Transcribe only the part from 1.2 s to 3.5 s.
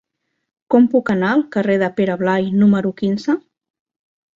al carrer de Pere Blai número quinze?